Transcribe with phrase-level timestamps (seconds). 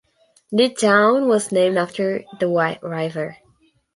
[0.51, 3.37] The town was named after the White River.